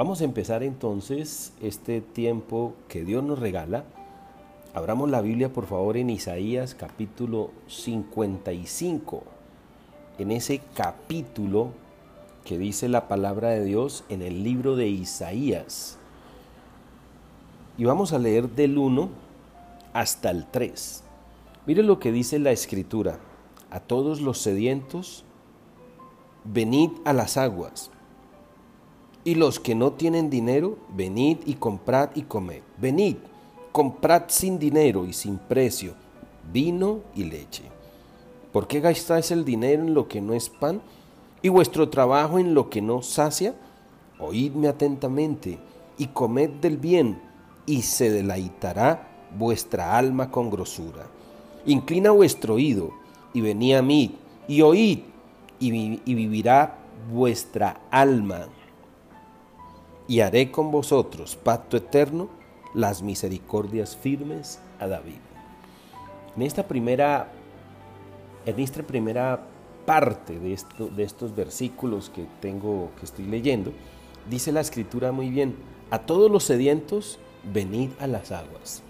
[0.00, 3.84] Vamos a empezar entonces este tiempo que Dios nos regala.
[4.72, 9.22] Abramos la Biblia por favor en Isaías capítulo 55.
[10.16, 11.72] En ese capítulo
[12.46, 15.98] que dice la palabra de Dios en el libro de Isaías.
[17.76, 19.10] Y vamos a leer del 1
[19.92, 21.04] hasta el 3.
[21.66, 23.18] Mire lo que dice la escritura.
[23.70, 25.26] A todos los sedientos,
[26.44, 27.90] venid a las aguas
[29.24, 32.62] y los que no tienen dinero, venid y comprad y comed.
[32.78, 33.16] Venid,
[33.72, 35.94] comprad sin dinero y sin precio
[36.52, 37.64] vino y leche.
[38.52, 40.80] ¿Por qué gastáis el dinero en lo que no es pan
[41.42, 43.54] y vuestro trabajo en lo que no sacia?
[44.18, 45.58] Oídme atentamente
[45.98, 47.20] y comed del bien
[47.66, 51.06] y se deleitará vuestra alma con grosura.
[51.66, 52.90] Inclina vuestro oído
[53.32, 54.16] y venid a mí
[54.48, 55.00] y oíd
[55.60, 56.78] y, y vivirá
[57.12, 58.48] vuestra alma
[60.10, 62.30] y haré con vosotros pacto eterno,
[62.74, 65.20] las misericordias firmes a David.
[66.34, 67.30] En esta primera,
[68.44, 69.46] en esta primera
[69.86, 73.72] parte de, esto, de estos versículos que tengo, que estoy leyendo,
[74.28, 75.54] dice la escritura muy bien,
[75.92, 78.82] a todos los sedientos, venid a las aguas.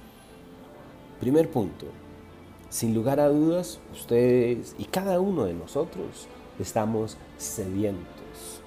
[1.21, 1.85] Primer punto,
[2.71, 8.63] sin lugar a dudas, ustedes y cada uno de nosotros estamos sedientos.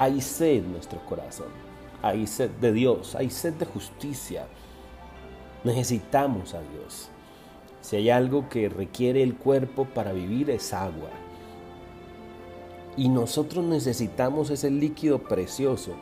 [0.00, 1.71] Hay sed en nuestro corazón
[2.02, 4.46] hay sed de Dios, hay sed de justicia.
[5.62, 7.08] Necesitamos a Dios.
[7.80, 11.10] Si hay algo que requiere el cuerpo para vivir es agua.
[12.96, 15.92] Y nosotros necesitamos ese líquido precioso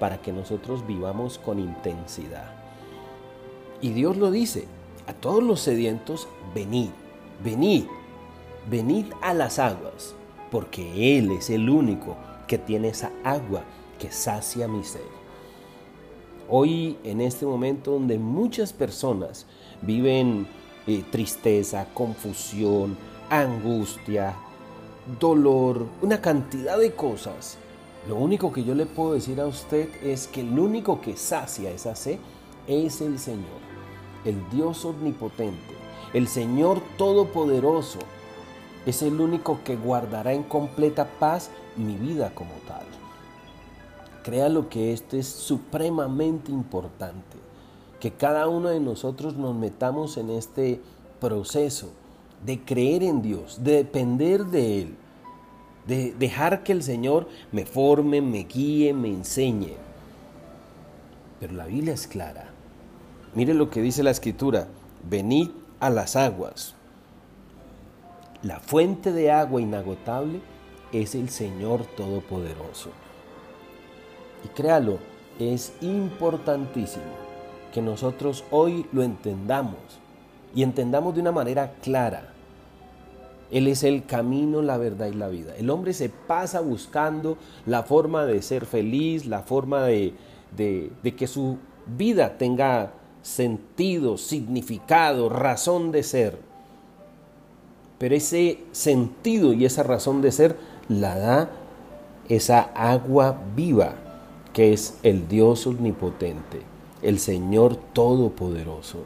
[0.00, 2.50] para que nosotros vivamos con intensidad.
[3.80, 4.66] Y Dios lo dice,
[5.06, 6.90] a todos los sedientos, venid,
[7.42, 7.84] venid,
[8.68, 10.14] venid a las aguas,
[10.50, 12.16] porque Él es el único
[12.46, 13.62] que tiene esa agua
[13.98, 15.17] que sacia mi sed.
[16.50, 19.44] Hoy, en este momento donde muchas personas
[19.82, 20.46] viven
[20.86, 22.96] eh, tristeza, confusión,
[23.28, 24.34] angustia,
[25.20, 27.58] dolor, una cantidad de cosas,
[28.08, 31.70] lo único que yo le puedo decir a usted es que el único que sacia
[31.70, 32.18] esa sed
[32.66, 33.60] es el Señor,
[34.24, 35.74] el Dios omnipotente,
[36.14, 37.98] el Señor todopoderoso.
[38.86, 42.97] Es el único que guardará en completa paz mi vida como tal.
[44.28, 47.38] Créalo que esto es supremamente importante,
[47.98, 50.82] que cada uno de nosotros nos metamos en este
[51.18, 51.88] proceso
[52.44, 54.96] de creer en Dios, de depender de Él,
[55.86, 59.76] de dejar que el Señor me forme, me guíe, me enseñe.
[61.40, 62.50] Pero la Biblia es clara.
[63.34, 64.68] Mire lo que dice la Escritura,
[65.08, 66.74] venid a las aguas.
[68.42, 70.42] La fuente de agua inagotable
[70.92, 72.90] es el Señor Todopoderoso.
[74.44, 74.98] Y créalo,
[75.38, 77.04] es importantísimo
[77.72, 79.76] que nosotros hoy lo entendamos
[80.54, 82.32] y entendamos de una manera clara.
[83.50, 85.54] Él es el camino, la verdad y la vida.
[85.56, 90.14] El hombre se pasa buscando la forma de ser feliz, la forma de,
[90.56, 96.38] que su vida tenga sentido, significado, razón de ser.
[97.98, 100.56] Pero ese sentido y esa razón de ser
[100.88, 101.50] la da
[102.28, 103.94] esa agua viva
[104.58, 106.62] que es el Dios omnipotente,
[107.02, 109.04] el Señor todopoderoso.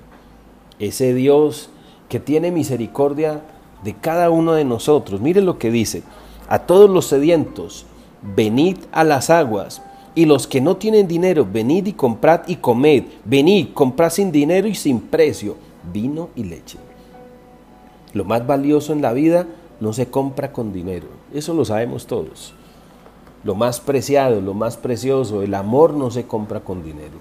[0.78, 1.68] Ese Dios
[2.08, 3.42] que tiene misericordia
[3.84, 5.20] de cada uno de nosotros.
[5.20, 6.04] Mire lo que dice,
[6.48, 7.84] a todos los sedientos,
[8.34, 9.82] venid a las aguas,
[10.14, 14.66] y los que no tienen dinero, venid y comprad y comed, venid, comprad sin dinero
[14.68, 15.56] y sin precio,
[15.92, 16.78] vino y leche.
[18.14, 19.46] Lo más valioso en la vida
[19.80, 22.54] no se compra con dinero, eso lo sabemos todos.
[23.44, 27.19] Lo más preciado, lo más precioso, el amor no se compra con dinero.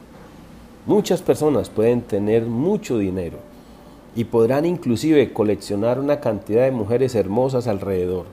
[0.85, 3.37] Muchas personas pueden tener mucho dinero
[4.15, 8.25] y podrán inclusive coleccionar una cantidad de mujeres hermosas alrededor,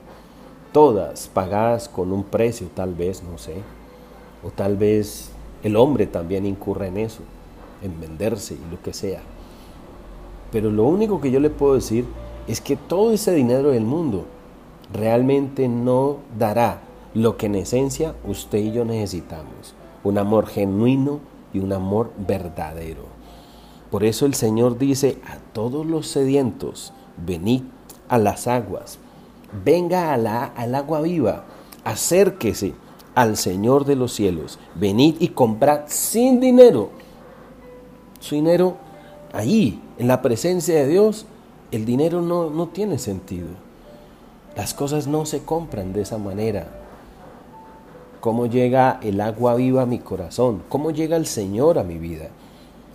[0.72, 3.54] todas pagadas con un precio tal vez, no sé,
[4.44, 5.30] o tal vez
[5.62, 7.20] el hombre también incurra en eso,
[7.82, 9.20] en venderse y lo que sea.
[10.52, 12.04] Pero lo único que yo le puedo decir
[12.46, 14.26] es que todo ese dinero del mundo
[14.92, 19.74] realmente no dará lo que en esencia usted y yo necesitamos,
[20.04, 21.20] un amor genuino
[21.52, 23.02] y un amor verdadero.
[23.90, 27.62] Por eso el Señor dice a todos los sedientos, venid
[28.08, 28.98] a las aguas,
[29.64, 31.44] venga a al agua viva,
[31.84, 32.74] acérquese
[33.14, 36.90] al Señor de los cielos, venid y comprad sin dinero.
[38.20, 38.76] Su dinero
[39.32, 41.26] ahí, en la presencia de Dios,
[41.70, 43.48] el dinero no, no tiene sentido.
[44.56, 46.77] Las cosas no se compran de esa manera.
[48.28, 52.28] Cómo llega el agua viva a mi corazón, cómo llega el Señor a mi vida.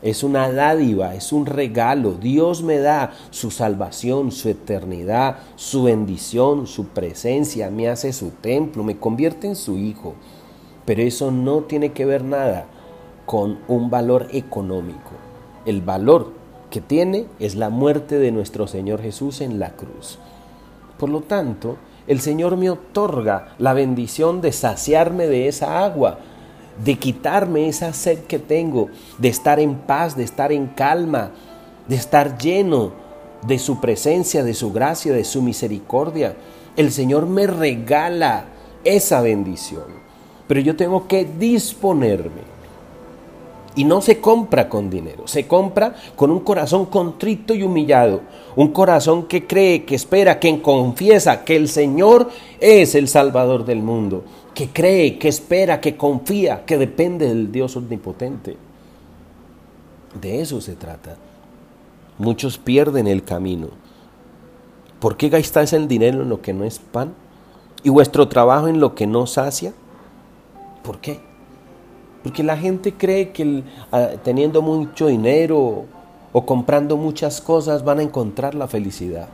[0.04, 2.12] Es una dádiva, es un regalo.
[2.12, 8.84] Dios me da su salvación, su eternidad, su bendición, su presencia, me hace su templo,
[8.84, 10.14] me convierte en su hijo.
[10.86, 12.68] Pero eso no tiene que ver nada
[13.26, 15.14] con un valor económico.
[15.66, 16.32] El valor
[16.70, 20.20] que tiene es la muerte de nuestro Señor Jesús en la cruz.
[21.00, 21.78] Por lo tanto,
[22.08, 26.20] el Señor me otorga la bendición de saciarme de esa agua,
[26.84, 31.32] de quitarme esa sed que tengo, de estar en paz, de estar en calma,
[31.88, 32.92] de estar lleno
[33.46, 36.36] de su presencia, de su gracia, de su misericordia.
[36.76, 38.46] El Señor me regala
[38.84, 39.86] esa bendición,
[40.48, 42.53] pero yo tengo que disponerme.
[43.76, 48.22] Y no se compra con dinero, se compra con un corazón contrito y humillado,
[48.56, 52.30] un corazón que cree, que espera, que confiesa que el Señor
[52.60, 54.24] es el Salvador del mundo,
[54.54, 58.58] que cree, que espera, que confía, que depende del Dios omnipotente.
[60.22, 61.18] De eso se trata.
[62.20, 63.70] Muchos pierden el camino.
[65.00, 67.16] ¿Por qué gastáis el dinero en lo que no es pan?
[67.82, 69.74] ¿Y vuestro trabajo en lo que no sacia?
[70.84, 71.20] ¿Por qué?
[72.24, 73.64] Porque la gente cree que
[74.24, 75.86] teniendo mucho dinero
[76.32, 79.28] o comprando muchas cosas van a encontrar la felicidad.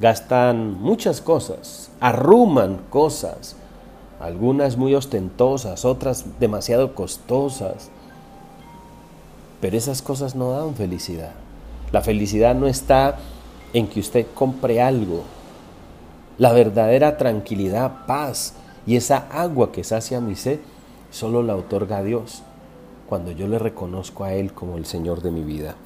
[0.00, 3.56] Gastan muchas cosas, arruman cosas,
[4.20, 7.90] algunas muy ostentosas, otras demasiado costosas.
[9.60, 11.32] Pero esas cosas no dan felicidad.
[11.90, 13.16] La felicidad no está
[13.72, 15.24] en que usted compre algo.
[16.38, 18.54] La verdadera tranquilidad, paz
[18.86, 20.60] y esa agua que sacia mi sed,
[21.10, 22.42] solo la otorga Dios
[23.08, 25.76] cuando yo le reconozco a Él como el Señor de mi vida.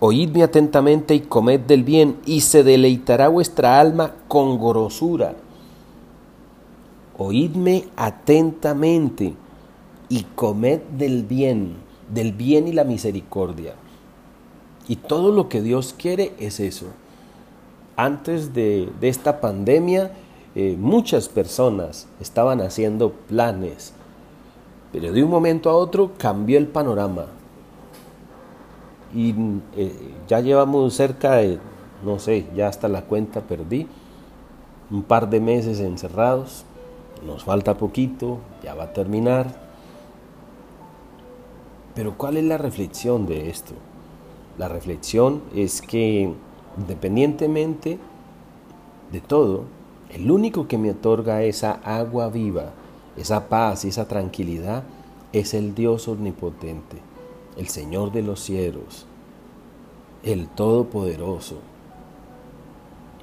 [0.00, 5.34] Oídme atentamente y comed del bien, y se deleitará vuestra alma con grosura
[7.20, 9.34] oídme atentamente
[10.08, 11.74] y comed del bien,
[12.08, 13.74] del bien y la misericordia.
[14.88, 16.86] Y todo lo que Dios quiere es eso.
[17.94, 20.12] Antes de, esta pandemia,
[20.54, 23.92] eh, muchas personas estaban haciendo planes,
[24.92, 27.26] pero de un momento a otro cambió el panorama.
[29.14, 29.34] Y
[29.76, 29.92] eh,
[30.28, 31.58] ya llevamos cerca de,
[32.04, 33.86] no sé, ya hasta la cuenta perdí,
[34.90, 36.64] un par de meses encerrados
[37.24, 39.54] nos falta poquito, ya va a terminar.
[41.94, 43.74] Pero ¿cuál es la reflexión de esto?
[44.58, 46.32] La reflexión es que
[46.78, 47.98] independientemente
[49.12, 49.64] de todo,
[50.10, 52.72] el único que me otorga esa agua viva,
[53.16, 54.84] esa paz y esa tranquilidad
[55.32, 56.98] es el Dios omnipotente,
[57.56, 59.06] el Señor de los cielos,
[60.22, 61.56] el Todopoderoso.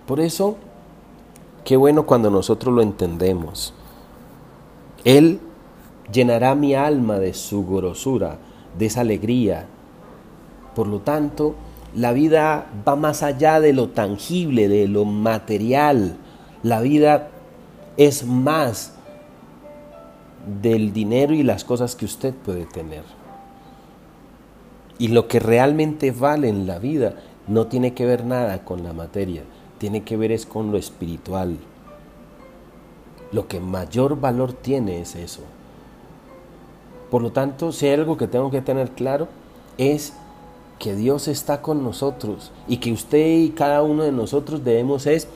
[0.06, 0.56] Por eso,
[1.66, 3.74] qué bueno cuando nosotros lo entendemos.
[5.04, 5.40] Él
[6.12, 8.38] llenará mi alma de su grosura,
[8.78, 9.68] de esa alegría.
[10.76, 11.56] Por lo tanto,
[11.96, 16.18] la vida va más allá de lo tangible, de lo material.
[16.64, 17.30] La vida
[17.98, 18.97] es más
[20.62, 23.04] del dinero y las cosas que usted puede tener.
[25.00, 27.16] Y lo que realmente vale en la vida
[27.48, 29.44] no tiene que ver nada con la materia,
[29.78, 31.58] tiene que ver es con lo espiritual
[33.32, 35.42] lo que mayor valor tiene es eso.
[37.12, 39.28] Por lo tanto, si hay algo que tengo que tener claro,
[39.78, 40.14] es
[40.80, 45.28] que Dios está con nosotros y que usted y cada uno de nosotros debemos es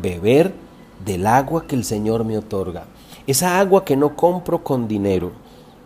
[0.00, 0.52] beber
[1.04, 2.86] del agua que el Señor me otorga.
[3.28, 5.32] Esa agua que no compro con dinero.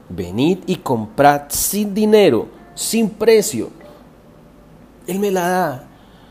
[0.08, 2.46] Venid y comprad sin dinero,
[2.76, 3.70] sin precio.
[5.08, 5.88] Él me la da,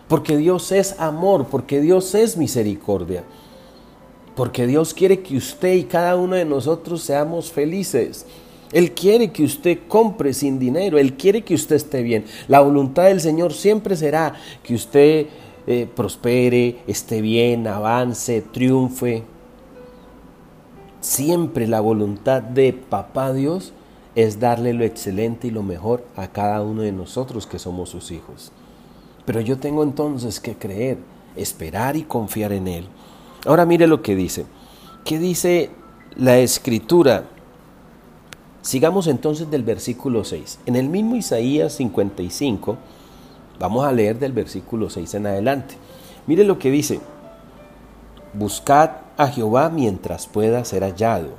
[0.08, 3.26] porque Dios es amor, porque Dios es misericordia.
[4.38, 8.26] Porque Dios quiere que usted y cada uno de nosotros seamos felices.
[8.72, 12.24] Él quiere que usted compre sin dinero, Él quiere que usted esté bien.
[12.48, 15.26] La voluntad del Señor siempre será que usted
[15.68, 19.26] eh, prospere, esté bien, avance, triunfe.
[21.02, 23.74] Siempre la voluntad de Papá Dios
[24.14, 28.12] es darle lo excelente y lo mejor a cada uno de nosotros que somos sus
[28.12, 28.52] hijos.
[29.26, 31.00] Pero yo tengo entonces que creer,
[31.36, 32.86] esperar y confiar en Él.
[33.48, 34.46] Ahora mire lo que dice.
[35.04, 35.72] ¿Qué dice
[36.16, 37.24] la escritura?
[38.62, 40.60] Sigamos entonces del versículo 6.
[40.68, 42.78] En el mismo Isaías 55,
[43.60, 45.76] vamos a leer del versículo 6 en adelante.
[46.28, 47.00] Mire lo que dice.
[48.34, 48.92] Buscad
[49.24, 51.32] a Jehová mientras pueda ser hallado,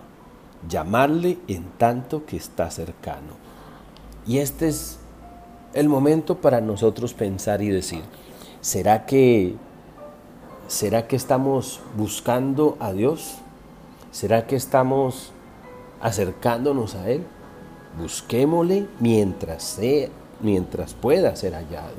[0.68, 3.34] llamarle en tanto que está cercano.
[4.26, 4.98] Y este es
[5.74, 8.02] el momento para nosotros pensar y decir,
[8.60, 9.56] ¿será que
[10.68, 13.34] ¿Será que estamos buscando a Dios?
[14.10, 15.32] ¿Será que estamos
[16.02, 17.24] acercándonos a Él.
[17.98, 20.08] Busquémosle mientras, sea,
[20.40, 21.94] mientras pueda ser hallado.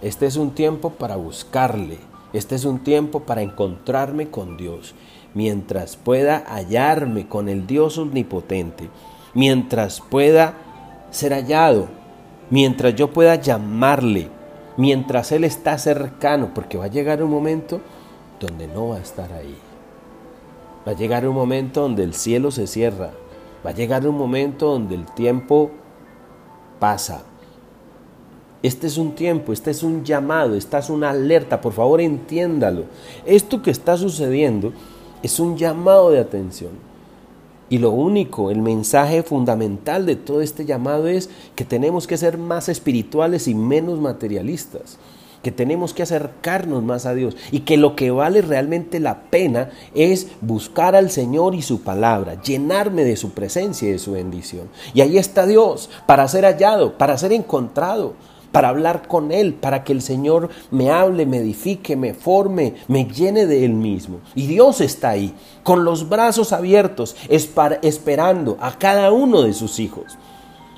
[0.00, 1.98] Este es un tiempo para buscarle.
[2.36, 4.94] Este es un tiempo para encontrarme con Dios.
[5.32, 8.90] Mientras pueda hallarme con el Dios omnipotente.
[9.32, 10.52] Mientras pueda
[11.10, 11.88] ser hallado.
[12.50, 14.28] Mientras yo pueda llamarle.
[14.76, 16.52] Mientras Él está cercano.
[16.52, 17.80] Porque va a llegar un momento
[18.38, 19.56] donde no va a estar ahí.
[20.86, 23.12] Va a llegar un momento donde el cielo se cierra.
[23.64, 25.70] Va a llegar un momento donde el tiempo
[26.78, 27.24] pasa.
[28.66, 32.86] Este es un tiempo, este es un llamado, esta es una alerta, por favor entiéndalo.
[33.24, 34.72] Esto que está sucediendo
[35.22, 36.72] es un llamado de atención.
[37.70, 42.38] Y lo único, el mensaje fundamental de todo este llamado es que tenemos que ser
[42.38, 44.98] más espirituales y menos materialistas
[45.44, 49.70] que tenemos que acercarnos más a Dios y que lo que vale realmente la pena
[49.94, 54.68] es buscar al Señor y su palabra, llenarme de su presencia y de su bendición.
[54.92, 58.14] Y ahí está Dios para ser hallado, para ser encontrado,
[58.56, 63.04] para hablar con Él, para que el Señor me hable, me edifique, me forme, me
[63.04, 64.20] llene de Él mismo.
[64.34, 70.16] Y Dios está ahí, con los brazos abiertos, esperando a cada uno de sus hijos.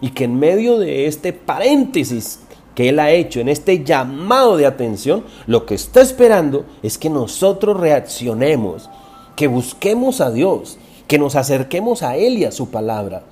[0.01, 2.41] Y que en medio de este paréntesis
[2.75, 7.11] que Él ha hecho en este llamado de atención, lo que está esperando es que
[7.11, 8.91] nosotros reaccionemos,
[9.37, 13.23] que busquemos a Dios, que nos acerquemos a Él y a su palabra.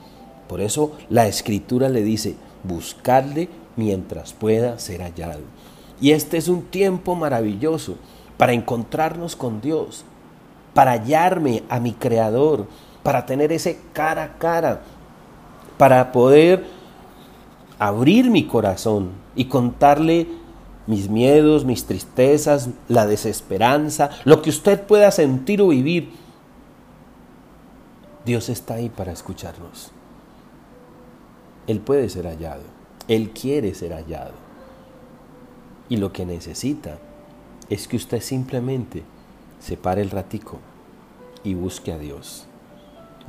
[0.47, 5.41] Por eso la escritura le dice, buscarle mientras pueda ser hallado.
[6.01, 7.97] Y este es un tiempo maravilloso
[8.37, 10.05] para encontrarnos con Dios,
[10.75, 12.67] para hallarme a mi Creador,
[13.03, 14.83] para tener ese cara a cara,
[15.79, 16.67] para poder
[17.79, 20.27] abrir mi corazón y contarle
[20.87, 26.11] mis miedos, mis tristezas, la desesperanza, lo que usted pueda sentir o vivir.
[28.25, 29.93] Dios está ahí para escucharnos.
[31.67, 32.76] Él puede ser hallado.
[33.09, 34.35] Él quiere ser hallado.
[35.89, 36.99] Y lo que necesita
[37.71, 39.03] es que usted simplemente
[39.61, 40.59] se pare el ratico
[41.45, 42.47] y busque a Dios.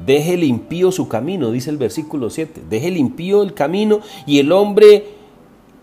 [0.03, 2.63] Deje el impío su camino, dice el versículo 7.
[2.69, 5.05] Deje el impío el camino y el hombre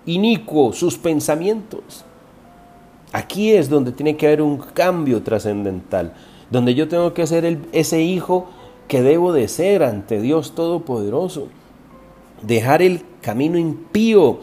[0.07, 2.05] inicuo sus pensamientos.
[3.13, 6.15] Aquí es donde tiene que haber un cambio trascendental,
[6.51, 8.49] donde yo tengo que ser ese hijo
[8.89, 11.49] que debo de ser ante Dios Todopoderoso.
[12.43, 14.41] Dejar el camino impío,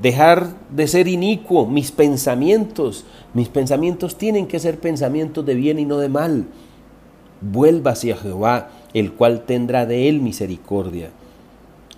[0.00, 3.04] dejar de ser inicuo, mis pensamientos.
[3.34, 6.46] Mis pensamientos tienen que ser pensamientos de bien y no de mal
[7.40, 11.10] vuelva hacia Jehová, el cual tendrá de él misericordia,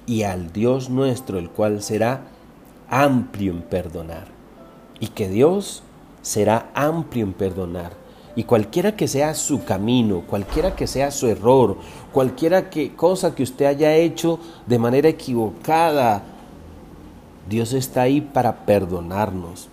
[0.06, 2.22] y al Dios nuestro, el cual será
[2.88, 4.26] amplio en perdonar.
[4.98, 5.82] Y que Dios
[6.22, 7.92] será amplio en perdonar.
[8.36, 11.76] Y cualquiera que sea su camino, cualquiera que sea su error,
[12.12, 16.22] cualquiera que cosa que usted haya hecho de manera equivocada,
[17.48, 19.68] Dios está ahí para perdonarnos,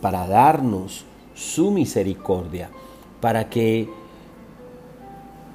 [0.00, 1.04] para darnos
[1.34, 2.70] su misericordia,
[3.20, 3.88] para que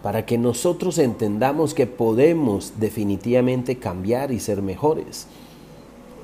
[0.02, 5.28] para que nosotros entendamos que podemos definitivamente cambiar y ser mejores.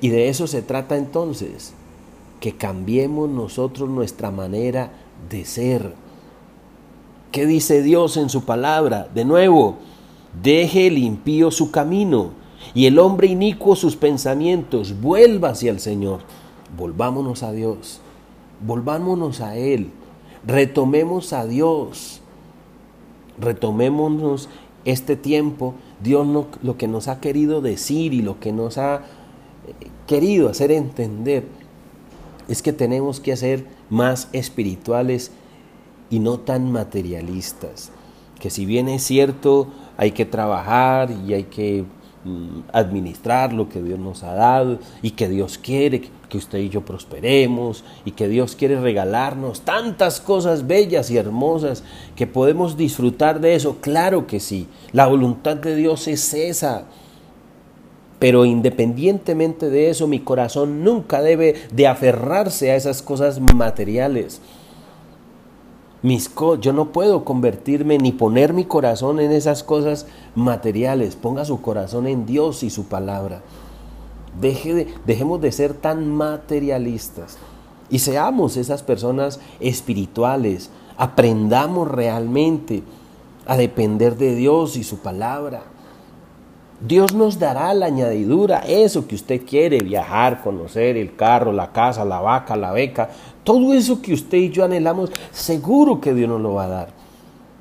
[0.00, 1.74] Y de eso se trata entonces,
[2.40, 4.90] que cambiemos nosotros nuestra manera
[5.28, 5.94] de ser.
[7.34, 9.08] ¿Qué dice Dios en su palabra?
[9.12, 9.78] De nuevo,
[10.40, 12.30] deje el impío su camino
[12.74, 16.20] y el hombre inicuo sus pensamientos, vuelva hacia el Señor.
[16.78, 18.00] Volvámonos a Dios,
[18.64, 19.90] volvámonos a Él,
[20.46, 22.20] retomemos a Dios.
[23.40, 24.48] Retomémonos
[24.84, 25.74] este tiempo,
[26.04, 26.24] Dios
[26.62, 28.98] lo que nos ha querido decir y lo que nos ha
[29.66, 31.48] eh, querido hacer entender
[32.46, 35.32] es que tenemos que ser más espirituales
[36.14, 37.90] y no tan materialistas.
[38.38, 39.66] Que si bien es cierto,
[39.96, 41.84] hay que trabajar y hay que
[42.22, 46.68] mm, administrar lo que Dios nos ha dado y que Dios quiere que usted y
[46.68, 51.82] yo prosperemos y que Dios quiere regalarnos tantas cosas bellas y hermosas
[52.14, 53.78] que podemos disfrutar de eso.
[53.80, 56.84] Claro que sí, la voluntad de Dios es esa.
[58.20, 64.40] Pero independientemente de eso, mi corazón nunca debe de aferrarse a esas cosas materiales.
[66.60, 71.16] Yo no puedo convertirme ni poner mi corazón en esas cosas materiales.
[71.16, 73.42] Ponga su corazón en Dios y su palabra
[74.40, 77.38] dejemos de ser tan materialistas
[77.90, 80.70] y seamos esas personas espirituales.
[80.96, 82.82] Aprendamos realmente
[83.46, 85.62] a depender de Dios y su palabra.
[86.80, 92.04] Dios nos dará la añadidura, eso que usted quiere, viajar, conocer el carro, la casa,
[92.04, 93.10] la vaca, la beca,
[93.44, 96.88] todo eso que usted y yo anhelamos, seguro que Dios nos lo va a dar.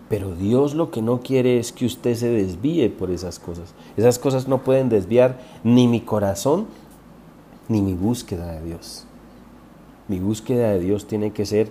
[0.10, 3.74] Pero Dios lo que no quiere es que usted se desvíe por esas cosas.
[3.98, 6.68] Esas cosas no pueden desviar ni mi corazón
[7.68, 9.06] ni mi búsqueda de Dios.
[10.08, 11.70] Mi búsqueda de Dios tiene que ser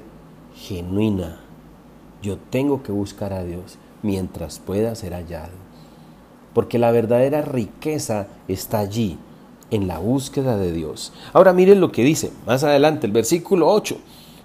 [0.55, 1.41] genuina.
[2.23, 5.62] Yo tengo que buscar a Dios mientras pueda ser hallado.
[6.55, 9.19] Porque la verdadera riqueza está allí,
[9.73, 11.13] en la búsqueda de Dios.
[11.33, 13.97] Ahora miren lo que dice más adelante, el versículo 8.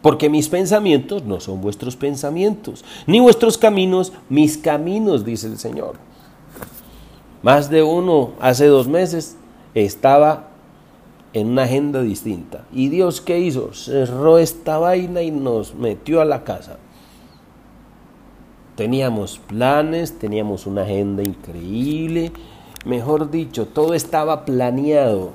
[0.02, 5.96] Porque mis pensamientos no son vuestros pensamientos, ni vuestros caminos mis caminos, dice el Señor.
[7.44, 9.36] Más de uno hace dos meses
[9.74, 10.50] estaba
[11.34, 12.66] en una agenda distinta.
[12.72, 13.74] ¿Y Dios qué hizo?
[13.74, 16.78] Cerró esta vaina y nos metió a la casa.
[18.78, 22.32] Teníamos planes, teníamos una agenda increíble,
[22.86, 25.32] mejor dicho, todo estaba planeado.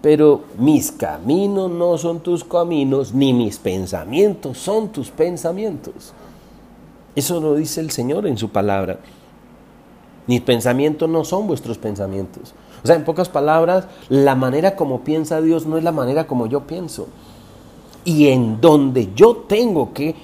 [0.00, 6.14] Pero mis caminos no son tus caminos, ni mis pensamientos son tus pensamientos.
[7.16, 9.00] Eso lo dice el Señor en su palabra.
[10.28, 12.54] Mis pensamientos no son vuestros pensamientos.
[12.84, 16.46] O sea, en pocas palabras, la manera como piensa Dios no es la manera como
[16.46, 17.08] yo pienso.
[18.04, 20.14] Y en donde yo tengo que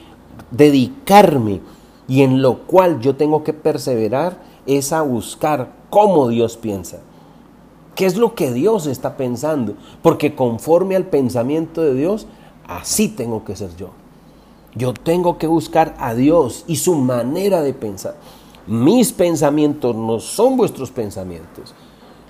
[0.52, 1.77] dedicarme
[2.08, 6.98] y en lo cual yo tengo que perseverar es a buscar cómo Dios piensa.
[7.94, 9.74] ¿Qué es lo que Dios está pensando?
[10.02, 12.26] Porque conforme al pensamiento de Dios,
[12.66, 13.90] así tengo que ser yo.
[14.74, 18.16] Yo tengo que buscar a Dios y su manera de pensar.
[18.66, 21.74] Mis pensamientos no son vuestros pensamientos.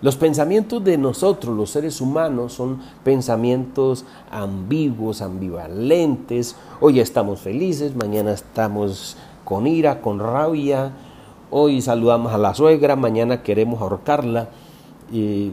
[0.01, 6.55] Los pensamientos de nosotros, los seres humanos, son pensamientos ambiguos, ambivalentes.
[6.81, 9.17] Hoy estamos felices, mañana estamos
[9.49, 10.93] con ira, con rabia.
[11.51, 14.51] Hoy saludamos a la suegra, mañana queremos ahorcarla.
[15.11, 15.53] Y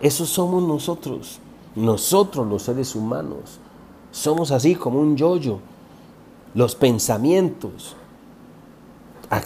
[0.00, 1.40] eso somos nosotros,
[1.76, 3.58] nosotros los seres humanos.
[4.12, 5.58] Somos así como un yoyo.
[6.54, 7.94] Los pensamientos,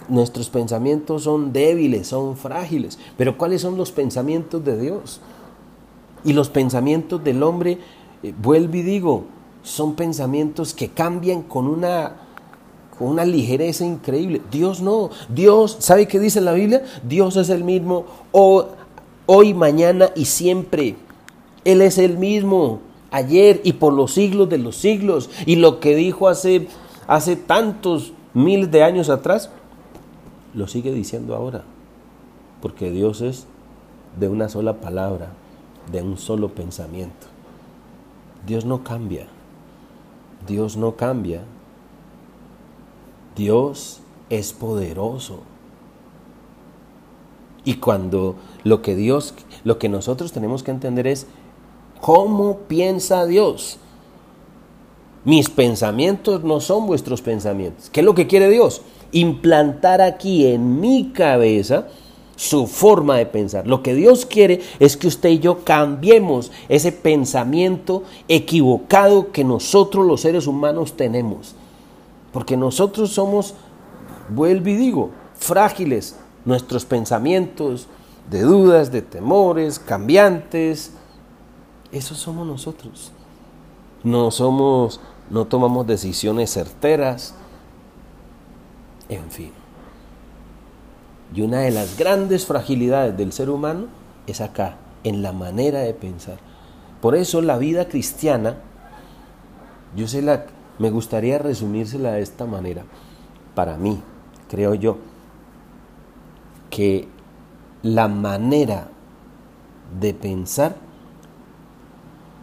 [0.09, 3.01] nuestros pensamientos son débiles, son frágiles.
[3.17, 5.21] Pero ¿cuáles son los pensamientos de Dios?
[6.23, 7.81] Y los pensamientos del hombre,
[8.23, 9.25] eh, vuelvo y digo,
[9.65, 12.28] son pensamientos que cambian con una,
[12.99, 14.43] con una ligereza increíble.
[14.51, 15.11] Dios no.
[15.29, 16.83] Dios, ¿sabe qué dice la Biblia?
[17.09, 20.97] Dios es el mismo hoy, mañana y siempre.
[21.65, 22.81] Él es el mismo
[23.11, 25.31] ayer y por los siglos de los siglos.
[25.47, 26.67] Y lo que dijo hace,
[27.07, 29.51] hace tantos miles de años atrás,
[30.55, 31.63] lo sigue diciendo ahora,
[32.61, 33.47] porque Dios es
[34.19, 35.29] de una sola palabra,
[35.93, 37.27] de un solo pensamiento.
[38.47, 39.27] Dios no cambia,
[40.47, 41.43] Dios no cambia,
[43.39, 45.39] Dios es poderoso.
[47.65, 49.33] Y cuando lo que Dios,
[49.65, 51.27] lo que nosotros tenemos que entender es
[52.03, 53.79] cómo piensa Dios.
[55.25, 57.89] Mis pensamientos no son vuestros pensamientos.
[57.91, 58.83] ¿Qué es lo que quiere Dios?
[59.13, 61.89] implantar aquí en mi cabeza
[62.37, 63.67] su forma de pensar.
[63.67, 70.07] Lo que Dios quiere es que usted y yo cambiemos ese pensamiento equivocado que nosotros
[70.07, 71.57] los seres humanos tenemos.
[72.33, 73.55] Porque nosotros somos,
[74.29, 76.17] vuelvo y digo, frágiles.
[76.45, 77.89] Nuestros pensamientos
[78.31, 80.93] de dudas, de temores, cambiantes,
[81.93, 83.13] esos somos nosotros.
[84.05, 87.35] No somos, no tomamos decisiones certeras,
[89.09, 89.53] en fin.
[91.35, 93.87] Y una de las grandes fragilidades del ser humano
[94.27, 96.39] es acá, en la manera de pensar.
[97.01, 98.57] Por eso la vida cristiana,
[99.97, 100.47] yo sé la,
[100.79, 102.85] me gustaría resumírsela de esta manera.
[103.55, 104.01] Para mí,
[104.49, 104.99] creo yo,
[106.71, 107.09] que
[107.83, 108.89] la manera
[110.01, 110.77] de pensar,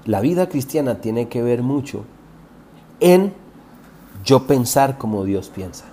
[0.06, 2.04] la vida cristiana tiene que ver mucho
[3.00, 3.34] en
[4.24, 5.86] yo pensar como Dios piensa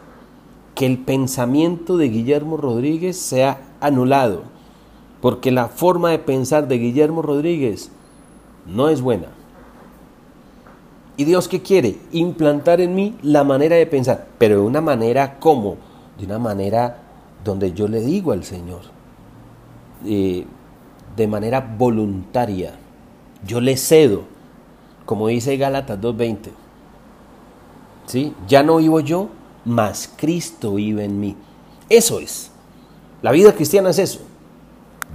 [0.75, 4.43] que el pensamiento de Guillermo Rodríguez sea anulado,
[5.21, 7.91] porque la forma de pensar de Guillermo Rodríguez
[8.67, 9.29] no es buena.
[11.17, 11.99] ¿Y Dios qué quiere?
[12.13, 15.77] Implantar en mí la manera de pensar, pero de una manera como,
[16.19, 17.03] de una manera
[17.45, 18.81] donde yo le digo al Señor,
[20.07, 20.47] eh,
[21.17, 22.75] de manera voluntaria,
[23.47, 24.23] yo le cedo,
[25.05, 26.51] como dice Gálatas 2.20.
[28.07, 28.35] ¿Sí?
[28.49, 29.29] Ya no vivo yo,
[29.65, 31.37] mas Cristo vive en mí.
[31.89, 32.51] Eso es.
[33.21, 34.21] La vida cristiana es eso.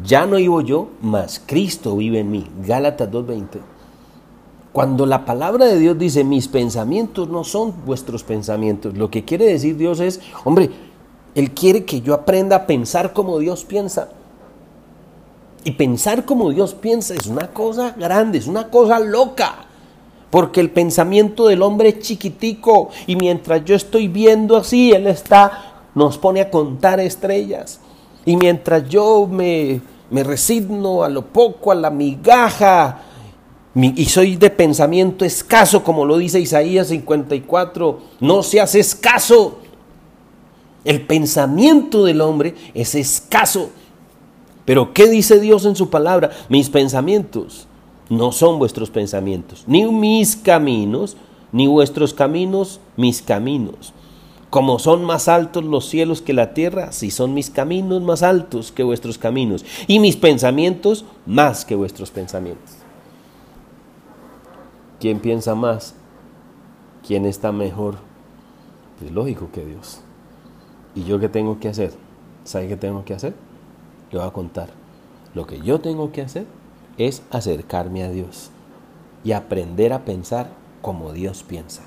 [0.04, 2.48] Ya no vivo yo, mas Cristo vive en mí.
[2.66, 3.60] Gálatas 2.20.
[4.78, 9.46] Cuando la palabra de Dios dice, mis pensamientos no son vuestros pensamientos, lo que quiere
[9.46, 10.70] decir Dios es, hombre,
[11.34, 14.10] Él quiere que yo aprenda a pensar como Dios piensa.
[15.64, 19.66] Y pensar como Dios piensa es una cosa grande, es una cosa loca.
[20.30, 25.88] Porque el pensamiento del hombre es chiquitico y mientras yo estoy viendo así, él está
[25.96, 27.80] nos pone a contar estrellas.
[28.26, 33.07] Y mientras yo me, me resigno a lo poco, a la migaja,
[33.84, 39.60] y soy de pensamiento escaso, como lo dice Isaías 54, no seas escaso.
[40.84, 43.70] El pensamiento del hombre es escaso.
[44.66, 46.32] Pero ¿qué dice Dios en su palabra?
[46.50, 47.68] Mis pensamientos
[48.10, 51.16] no son vuestros pensamientos, ni mis caminos,
[51.52, 53.94] ni vuestros caminos, mis caminos.
[54.50, 58.72] Como son más altos los cielos que la tierra, si son mis caminos más altos
[58.72, 62.77] que vuestros caminos, y mis pensamientos más que vuestros pensamientos.
[65.00, 65.94] ¿Quién piensa más?
[67.06, 67.96] ¿Quién está mejor?
[69.06, 70.00] Es lógico que Dios.
[70.96, 71.94] ¿Y yo qué tengo que hacer?
[72.44, 73.36] ¿Sabe qué tengo que hacer?
[74.12, 74.70] Le voy a contar.
[75.36, 76.46] Lo que yo tengo que hacer
[76.98, 78.50] es acercarme a Dios
[79.24, 80.50] y aprender a pensar
[80.82, 81.84] como Dios piensa.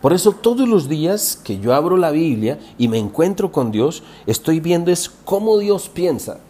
[0.00, 4.02] Por eso todos los días que yo abro la Biblia y me encuentro con Dios,
[4.26, 6.40] estoy viendo es cómo Dios piensa,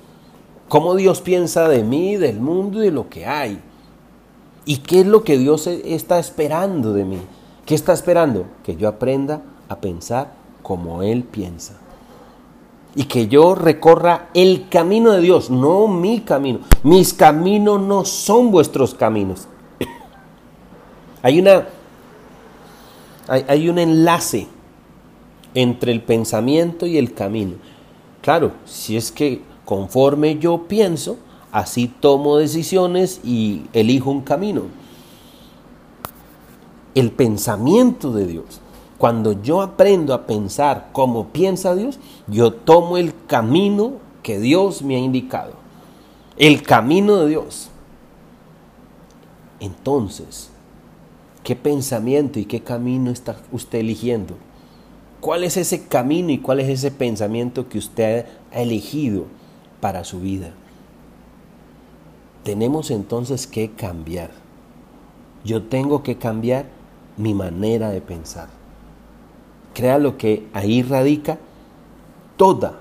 [0.68, 3.60] cómo Dios piensa de mí, del mundo y de lo que hay.
[4.64, 7.18] ¿Y qué es lo que Dios e, está esperando de mí?
[7.66, 8.46] ¿Qué está esperando?
[8.62, 11.74] Que yo aprenda a pensar como Él piensa.
[12.94, 16.60] Y que yo recorra el camino de Dios, no mi camino.
[16.82, 19.48] Mis caminos no son vuestros caminos.
[21.22, 21.66] Hay una
[23.28, 24.46] hay, un enlace
[25.54, 27.54] entre el pensamiento y el camino.
[28.20, 31.16] Claro, si es que conforme yo pienso,
[31.54, 34.62] así tomo decisiones y elijo un camino.
[36.96, 38.60] El pensamiento de Dios.
[38.98, 43.92] Cuando yo aprendo a pensar como piensa Dios, yo tomo el camino
[44.24, 45.52] que Dios me ha indicado.
[46.36, 47.68] El camino de Dios.
[49.60, 50.50] Entonces,
[51.44, 54.34] ¿qué pensamiento y qué camino está usted eligiendo?
[55.20, 59.26] ¿Cuál es ese camino y cuál es ese pensamiento que usted ha elegido
[59.80, 60.52] para su vida?
[62.44, 64.30] Tenemos entonces que cambiar.
[65.44, 66.66] Yo tengo que cambiar
[67.16, 68.48] mi manera de pensar.
[69.72, 71.38] Crea lo que ahí radica
[72.36, 72.80] toda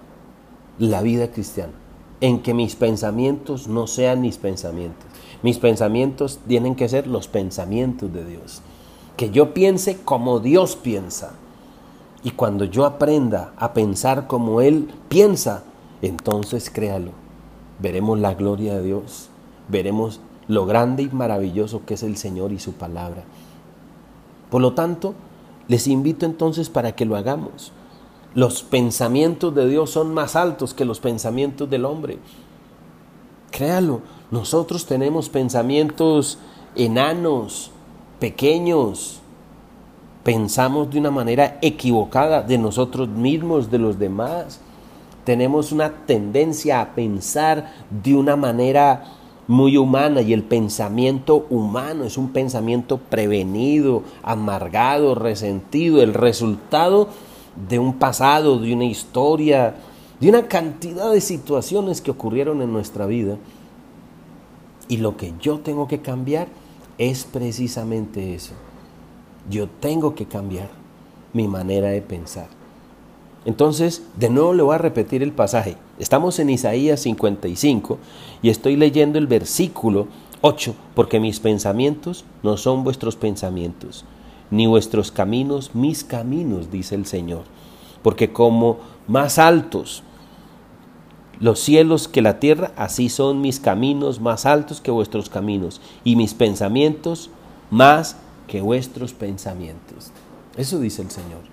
[0.78, 1.73] la vida cristiana,
[2.21, 5.06] en que mis pensamientos no sean mis pensamientos.
[5.41, 8.62] Mis pensamientos tienen que ser los pensamientos de Dios.
[9.17, 11.34] Que yo piense como Dios piensa.
[12.23, 15.63] Y cuando yo aprenda a pensar como Él piensa,
[16.02, 17.12] entonces créalo.
[17.80, 19.30] Veremos la gloria de Dios
[19.67, 23.23] veremos lo grande y maravilloso que es el Señor y su palabra.
[24.49, 25.15] Por lo tanto,
[25.67, 27.71] les invito entonces para que lo hagamos.
[28.36, 32.17] Los pensamientos de Dios son más altos que los pensamientos del hombre.
[33.52, 36.39] Créalo, nosotros tenemos pensamientos
[36.76, 37.71] enanos,
[38.19, 39.19] pequeños.
[40.23, 44.60] Pensamos de una manera equivocada de nosotros mismos, de los demás.
[45.23, 49.04] Tenemos una tendencia a pensar de una manera
[49.47, 57.10] muy humana y el pensamiento humano es un pensamiento prevenido, amargado, resentido, el resultado
[57.69, 59.75] de un pasado, de una historia,
[60.19, 63.38] de una cantidad de situaciones que ocurrieron en nuestra vida.
[64.88, 66.47] Y lo que yo tengo que cambiar
[66.97, 68.53] es precisamente eso.
[69.49, 70.69] Yo tengo que cambiar
[71.34, 72.47] mi manera de pensar.
[73.45, 75.75] Entonces, de nuevo le voy a repetir el pasaje.
[76.04, 77.98] Estamos en Isaías 55
[78.42, 80.10] y estoy leyendo el versículo
[80.42, 84.04] 8, porque mis pensamientos no son vuestros pensamientos,
[84.52, 87.44] ni vuestros caminos mis caminos, dice el Señor.
[88.02, 90.04] Porque como más altos
[91.39, 96.18] los cielos que la tierra, así son mis caminos más altos que vuestros caminos, y
[96.18, 97.30] mis pensamientos
[97.72, 100.12] más que vuestros pensamientos.
[100.58, 101.53] Eso dice el Señor.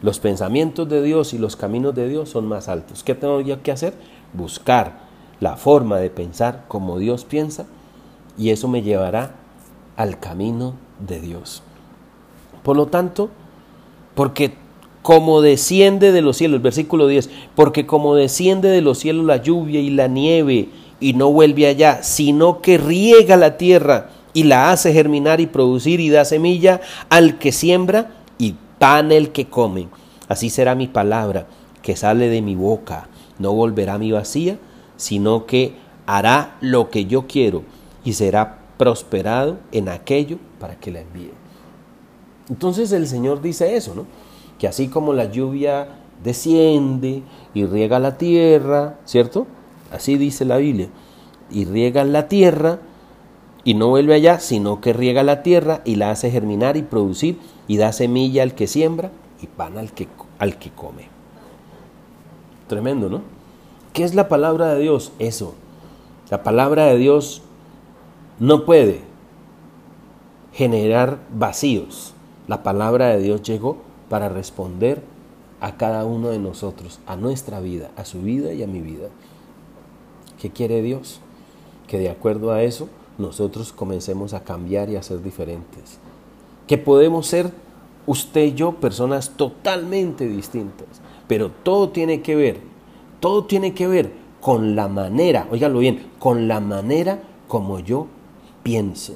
[0.00, 3.02] Los pensamientos de Dios y los caminos de Dios son más altos.
[3.02, 3.94] ¿Qué tengo yo que hacer?
[4.32, 5.00] Buscar
[5.40, 7.66] la forma de pensar como Dios piensa
[8.36, 9.34] y eso me llevará
[9.96, 10.74] al camino
[11.06, 11.62] de Dios.
[12.62, 13.30] Por lo tanto,
[14.14, 14.54] porque
[15.02, 19.38] como desciende de los cielos, el versículo 10, porque como desciende de los cielos la
[19.38, 20.68] lluvia y la nieve
[21.00, 25.98] y no vuelve allá, sino que riega la tierra y la hace germinar y producir
[26.00, 29.88] y da semilla al que siembra y pan el que come.
[30.28, 31.46] Así será mi palabra
[31.82, 33.08] que sale de mi boca.
[33.38, 34.58] No volverá a mi vacía,
[34.96, 35.74] sino que
[36.06, 37.62] hará lo que yo quiero
[38.04, 41.32] y será prosperado en aquello para que la envíe.
[42.48, 44.06] Entonces el Señor dice eso, ¿no?
[44.58, 45.88] Que así como la lluvia
[46.22, 47.22] desciende
[47.54, 49.46] y riega la tierra, ¿cierto?
[49.92, 50.88] Así dice la Biblia.
[51.50, 52.78] Y riega la tierra
[53.64, 57.38] y no vuelve allá, sino que riega la tierra y la hace germinar y producir
[57.68, 61.08] y da semilla al que siembra y pan al que, al que come.
[62.66, 63.22] Tremendo, ¿no?
[63.92, 65.12] ¿Qué es la palabra de Dios?
[65.18, 65.54] Eso.
[66.30, 67.42] La palabra de Dios
[68.40, 69.02] no puede
[70.52, 72.14] generar vacíos.
[72.46, 73.78] La palabra de Dios llegó
[74.08, 75.02] para responder
[75.60, 79.08] a cada uno de nosotros, a nuestra vida, a su vida y a mi vida.
[80.40, 81.20] ¿Qué quiere Dios?
[81.86, 85.98] Que de acuerdo a eso nosotros comencemos a cambiar y a ser diferentes.
[86.68, 87.50] Que podemos ser
[88.06, 90.86] usted y yo personas totalmente distintas,
[91.26, 92.60] pero todo tiene que ver,
[93.18, 98.06] todo tiene que ver con la manera, óigalo bien, con la manera como yo
[98.62, 99.14] pienso.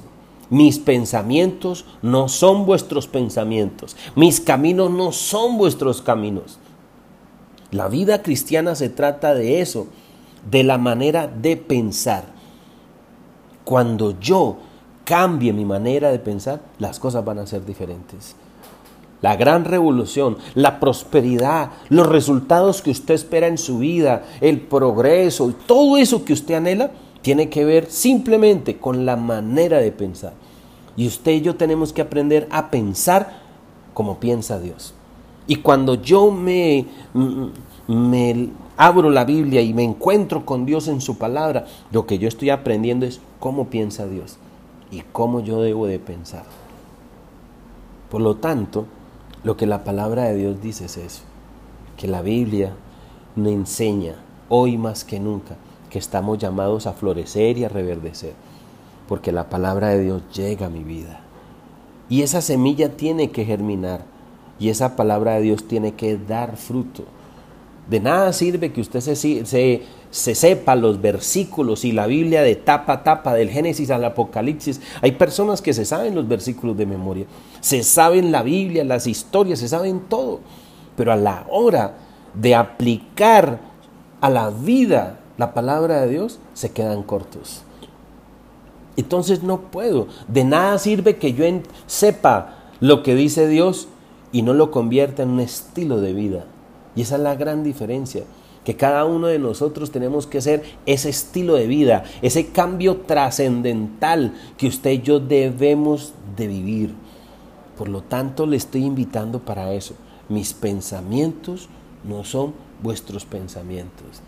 [0.49, 3.95] Mis pensamientos no son vuestros pensamientos.
[4.15, 6.59] Mis caminos no son vuestros caminos.
[7.71, 9.87] La vida cristiana se trata de eso,
[10.51, 12.25] de la manera de pensar.
[13.63, 14.57] Cuando yo
[15.03, 18.35] cambie mi manera de pensar, las cosas van a ser diferentes.
[19.21, 25.49] La gran revolución, la prosperidad, los resultados que usted espera en su vida, el progreso
[25.49, 30.33] y todo eso que usted anhela, tiene que ver simplemente con la manera de pensar.
[30.97, 33.41] Y usted y yo tenemos que aprender a pensar
[33.93, 34.93] como piensa Dios.
[35.47, 36.85] Y cuando yo me,
[37.87, 42.27] me abro la Biblia y me encuentro con Dios en su palabra, lo que yo
[42.27, 44.37] estoy aprendiendo es cómo piensa Dios
[44.93, 46.45] y cómo yo debo de pensar.
[48.11, 48.85] Por lo tanto,
[49.43, 51.23] lo que la palabra de Dios dice es eso,
[51.97, 52.75] que la Biblia
[53.35, 54.13] me enseña
[54.49, 55.55] hoy más que nunca
[55.89, 58.33] que estamos llamados a florecer y a reverdecer,
[59.07, 61.21] porque la palabra de Dios llega a mi vida.
[62.07, 64.05] Y esa semilla tiene que germinar
[64.59, 67.03] y esa palabra de Dios tiene que dar fruto.
[67.89, 72.55] De nada sirve que usted se, se, se, sepa los versículos y la Biblia de
[72.55, 74.79] tapa a tapa, del Génesis al Apocalipsis.
[75.01, 77.25] Hay personas que se saben los versículos de memoria,
[77.59, 80.39] se saben la Biblia, las historias, se saben todo.
[80.95, 81.95] Pero a la hora
[82.33, 83.59] de aplicar
[84.21, 87.63] a la vida la palabra de Dios, se quedan cortos.
[88.95, 90.07] Entonces no puedo.
[90.27, 91.43] De nada sirve que yo
[91.87, 93.87] sepa lo que dice Dios
[94.31, 96.45] y no lo convierta en un estilo de vida.
[96.95, 98.23] Y esa es la gran diferencia.
[98.63, 104.33] Que cada uno de nosotros tenemos que ser ese estilo de vida, ese cambio trascendental
[104.57, 106.93] que usted y yo debemos de vivir.
[107.77, 109.95] Por lo tanto, le estoy invitando para eso.
[110.29, 111.67] Mis pensamientos
[112.03, 114.21] no son vuestros pensamientos.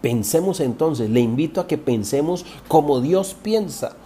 [0.00, 3.96] Pensemos entonces, le invito a que pensemos como Dios piensa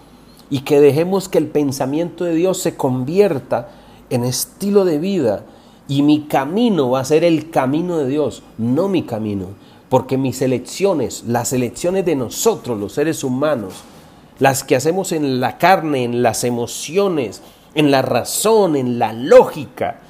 [0.51, 3.69] y que dejemos que el pensamiento de Dios se convierta
[4.11, 5.45] en estilo de vida
[5.89, 9.47] y mi camino va a ser el camino de Dios, no mi camino,
[9.89, 13.75] porque mis elecciones, las elecciones de nosotros, los seres humanos,
[14.39, 17.43] las que hacemos en la carne, en las emociones,
[17.75, 20.01] en la razón, en la lógica,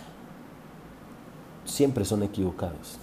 [1.64, 2.98] siempre son equivocados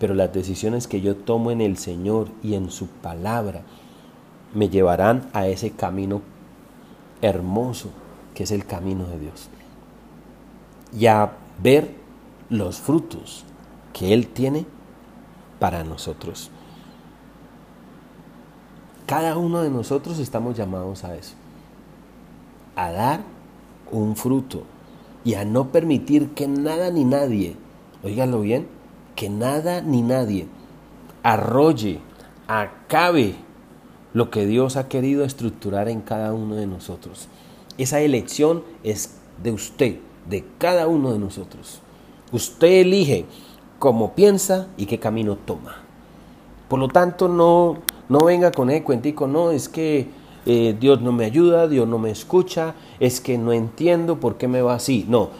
[0.00, 3.60] pero las decisiones que yo tomo en el Señor y en su palabra
[4.54, 6.22] me llevarán a ese camino
[7.20, 7.90] hermoso
[8.34, 9.50] que es el camino de Dios.
[10.96, 11.94] Y a ver
[12.48, 13.44] los frutos
[13.92, 14.66] que Él tiene
[15.58, 16.50] para nosotros.
[19.06, 21.34] Cada uno de nosotros estamos llamados a eso,
[22.76, 23.20] a dar
[23.90, 24.62] un fruto
[25.24, 27.56] y a no permitir que nada ni nadie,
[28.02, 28.68] oígalo bien,
[29.16, 30.46] que nada ni nadie
[31.22, 32.00] arrolle,
[32.46, 33.34] acabe
[34.12, 37.28] lo que Dios ha querido estructurar en cada uno de nosotros.
[37.78, 39.96] Esa elección es de usted,
[40.28, 41.80] de cada uno de nosotros.
[42.32, 43.26] Usted elige
[43.78, 45.76] cómo piensa y qué camino toma.
[46.68, 47.78] Por lo tanto, no,
[48.08, 50.08] no venga con el cuentico, no, es que
[50.46, 54.46] eh, Dios no me ayuda, Dios no me escucha, es que no entiendo por qué
[54.48, 55.04] me va así.
[55.08, 55.30] No,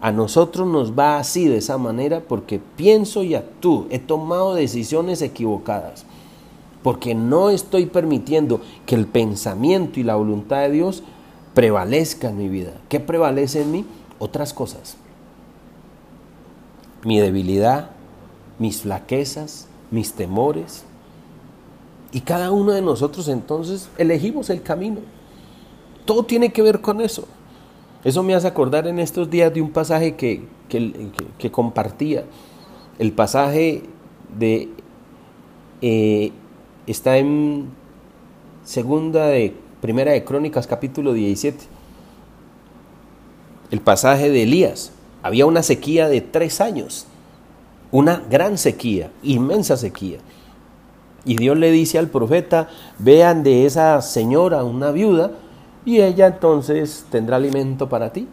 [0.00, 3.86] a nosotros nos va así de esa manera porque pienso y actúo.
[3.88, 6.04] He tomado decisiones equivocadas.
[6.82, 11.02] Porque no estoy permitiendo que el pensamiento y la voluntad de Dios
[11.54, 12.72] prevalezca en mi vida.
[12.88, 13.86] ¿Qué prevalece en mí?
[14.18, 14.96] Otras cosas.
[17.04, 17.90] Mi debilidad,
[18.58, 20.84] mis flaquezas, mis temores.
[22.12, 25.00] Y cada uno de nosotros entonces elegimos el camino.
[26.04, 27.26] Todo tiene que ver con eso.
[28.04, 32.24] Eso me hace acordar en estos días de un pasaje que, que, compartía.
[32.98, 33.82] El pasaje
[34.38, 34.68] de
[35.80, 36.32] eh,
[36.86, 37.70] está en
[38.62, 41.58] segunda de primera de Crónicas capítulo 17.
[43.70, 44.92] El pasaje de Elías.
[45.22, 47.06] Había una sequía de tres años.
[47.92, 50.20] Una gran sequía, inmensa sequía.
[51.26, 55.32] Y Dios le dice al profeta, vean de esa señora, una viuda,
[55.84, 58.26] y ella entonces tendrá alimento para ti.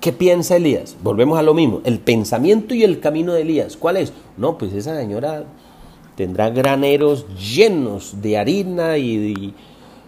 [0.00, 0.96] ¿Qué piensa Elías?
[1.02, 3.76] Volvemos a lo mismo, el pensamiento y el camino de Elías.
[3.76, 4.14] ¿Cuál es?
[4.38, 5.44] No, pues esa señora
[6.16, 9.54] tendrá graneros llenos de harina y,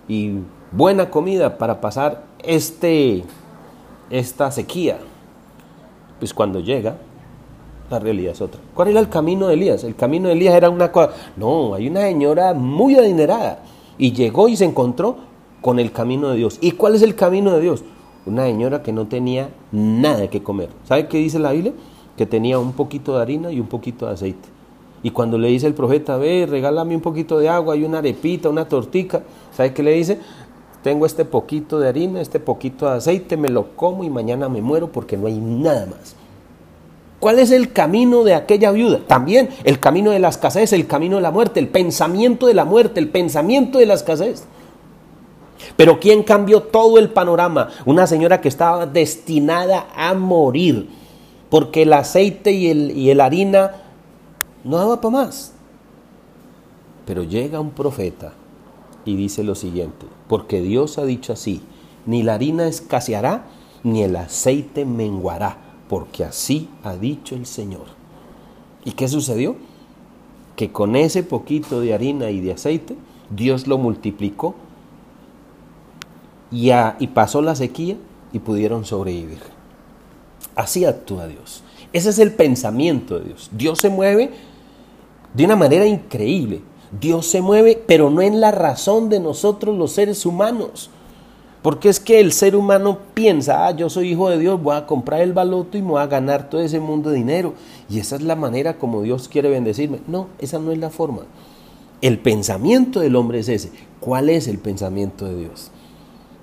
[0.09, 0.33] y
[0.71, 3.25] buena comida para pasar este,
[4.11, 4.99] esta sequía.
[6.19, 6.97] Pues cuando llega,
[7.91, 8.61] la realidad es otra.
[8.75, 9.85] ¿Cuál era el camino de Elías?
[9.85, 11.13] El camino de Elías era una cosa.
[11.37, 13.63] No, hay una señora muy adinerada
[13.99, 15.17] y llegó y se encontró
[15.61, 16.59] con el camino de Dios.
[16.61, 17.85] ¿Y cuál es el camino de Dios?
[18.25, 20.71] Una señora que no tenía nada que comer.
[20.85, 21.73] ¿Sabe qué dice la Biblia?
[22.17, 24.49] Que tenía un poquito de harina y un poquito de aceite.
[25.03, 28.49] Y cuando le dice el profeta, ve, regálame un poquito de agua y una arepita,
[28.49, 30.19] una tortica, ¿sabe qué le dice?
[30.83, 34.61] Tengo este poquito de harina, este poquito de aceite, me lo como y mañana me
[34.61, 36.17] muero porque no hay nada más.
[37.21, 39.01] ¿Cuál es el camino de aquella viuda?
[39.07, 42.65] También el camino de la escasez, el camino de la muerte, el pensamiento de la
[42.65, 44.45] muerte, el pensamiento de la escasez.
[45.77, 47.69] Pero ¿quién cambió todo el panorama?
[47.87, 50.89] Una señora que estaba destinada a morir,
[51.49, 53.82] porque el aceite y el, y el harina
[54.65, 55.53] no daba para más.
[57.07, 58.33] Pero llega un profeta
[59.05, 61.61] y dice lo siguiente, porque Dios ha dicho así,
[62.07, 63.47] ni la harina escaseará,
[63.83, 65.57] ni el aceite menguará,
[65.89, 67.87] porque así ha dicho el Señor.
[68.85, 69.57] ¿Y qué sucedió?
[70.57, 72.97] Que con ese poquito de harina y de aceite,
[73.31, 74.55] Dios lo multiplicó
[76.51, 77.97] y, pasó la sequía
[78.33, 79.41] y pudieron sobrevivir.
[80.55, 81.63] Así actúa Dios.
[81.93, 83.51] Ese es el pensamiento de Dios.
[83.53, 84.31] Dios se mueve
[85.35, 86.61] de una manera increíble.
[87.01, 90.91] Dios se mueve, pero no en la razón de nosotros los seres humanos.
[91.63, 94.87] Porque es que el ser humano piensa, ah, yo soy hijo de Dios, voy a
[94.87, 97.55] comprar el baloto y me voy a ganar todo ese mundo de dinero.
[97.89, 100.01] Y esa es la manera como Dios quiere bendecirme.
[100.09, 101.23] No, esa no es la forma.
[102.01, 103.71] El pensamiento del hombre es ese.
[104.01, 105.71] ¿Cuál es el pensamiento de Dios?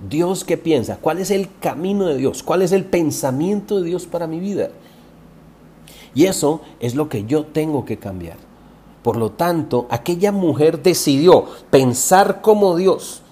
[0.08, 4.06] Dios qué piensa, cuál es el camino de Dios, cuál es el pensamiento de Dios
[4.06, 4.69] para mi vida.
[6.15, 8.38] Y eso es lo que yo tengo que cambiar.
[9.10, 13.24] Por lo tanto, aquella mujer decidió pensar como Dios.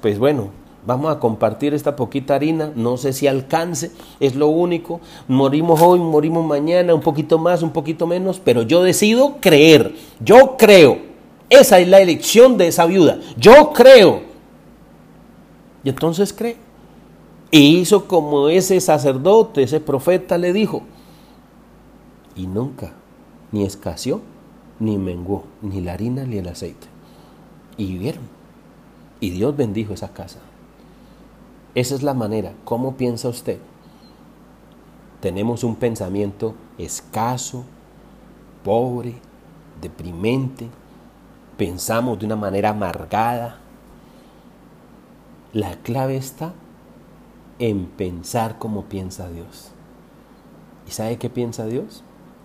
[0.00, 0.52] Pues bueno,
[0.86, 3.90] vamos a compartir esta poquita harina, no sé si alcance,
[4.20, 5.02] es lo único.
[5.28, 9.94] Morimos hoy, morimos mañana, un poquito más, un poquito menos, pero yo decido creer.
[10.18, 10.96] Yo creo.
[11.50, 13.20] Esa es la elección de esa viuda.
[13.36, 14.22] Yo creo
[15.84, 16.56] y entonces cree.
[17.50, 20.84] Y hizo como ese sacerdote, ese profeta le dijo.
[22.34, 22.94] Y nunca,
[23.52, 24.20] ni escaseó,
[24.80, 26.88] ni menguó, ni la harina ni el aceite.
[27.76, 28.24] Y vivieron.
[29.20, 30.40] Y Dios bendijo esa casa.
[31.74, 32.52] Esa es la manera.
[32.64, 33.58] ¿Cómo piensa usted?
[35.20, 37.64] Tenemos un pensamiento escaso,
[38.64, 39.14] pobre,
[39.80, 40.68] deprimente.
[41.56, 43.58] Pensamos de una manera amargada,
[45.52, 46.54] la clave está
[47.58, 49.70] en pensar como piensa Dios.
[50.88, 52.02] ¿Y sabe qué piensa Dios?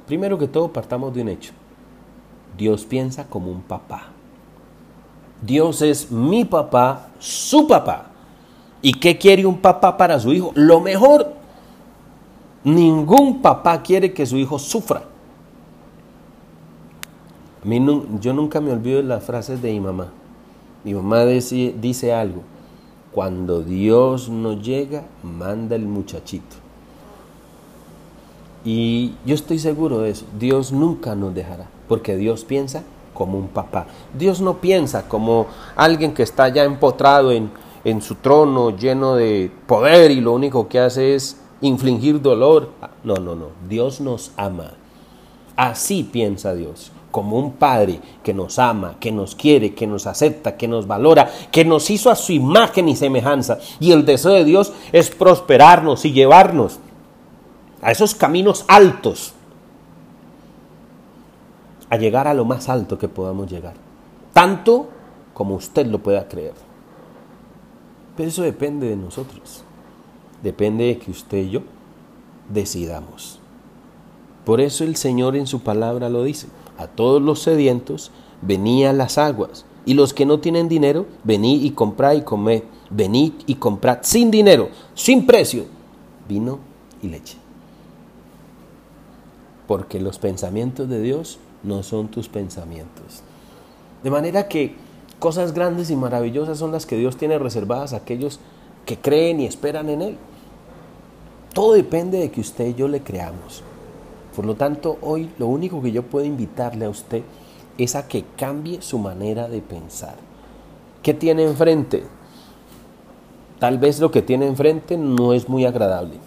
[0.08, 1.52] Primero que todo, partamos de un hecho.
[2.58, 4.08] Dios piensa como un papá.
[5.42, 8.08] Dios es mi papá, su papá.
[8.82, 10.52] ¿Y qué quiere un papá para su hijo?
[10.56, 11.34] Lo mejor.
[12.64, 15.04] Ningún papá quiere que su hijo sufra.
[17.64, 17.80] A mí
[18.20, 20.08] yo nunca me olvido de las frases de mi mamá.
[20.84, 22.42] Mi mamá dice, dice algo
[23.18, 26.56] cuando Dios no llega, manda el muchachito.
[28.70, 30.26] Y yo estoy seguro de eso.
[30.38, 33.88] Dios nunca nos dejará, porque Dios piensa como un papá.
[34.20, 37.50] Dios no piensa como alguien que está ya empotrado en,
[37.86, 42.72] en su trono, lleno de poder y lo único que hace es infligir dolor.
[43.06, 43.52] No, no, no.
[43.70, 44.74] Dios nos ama.
[45.56, 50.58] Así piensa Dios como un Padre que nos ama, que nos quiere, que nos acepta,
[50.58, 53.60] que nos valora, que nos hizo a su imagen y semejanza.
[53.80, 56.82] Y el deseo de Dios es prosperarnos y llevarnos
[57.88, 59.32] a esos caminos altos,
[61.90, 63.76] a llegar a lo más alto que podamos llegar,
[64.34, 64.90] tanto
[65.34, 66.52] como usted lo pueda creer.
[68.18, 69.64] Pero eso depende de nosotros,
[70.44, 71.62] depende de que usted y yo
[72.50, 73.40] decidamos.
[74.44, 78.12] Por eso el Señor en su palabra lo dice a todos los sedientos,
[78.42, 83.32] venían las aguas, y los que no tienen dinero, venid y comprad y comed, venid
[83.46, 85.64] y comprad sin dinero, sin precio,
[86.28, 86.60] vino
[87.02, 87.47] y leche.
[89.68, 93.22] Porque los pensamientos de Dios no son tus pensamientos.
[94.04, 94.76] De manera que
[95.20, 98.40] cosas grandes y maravillosas son las que Dios tiene reservadas a aquellos
[98.86, 100.18] que creen y esperan en Él.
[101.54, 103.64] Todo depende de que usted y yo le creamos.
[104.36, 107.24] Por lo tanto, hoy lo único que yo puedo invitarle a usted
[107.78, 110.16] es a que cambie su manera de pensar.
[111.02, 112.04] ¿Qué tiene enfrente?
[113.60, 116.20] Tal vez lo que tiene enfrente no es muy agradable.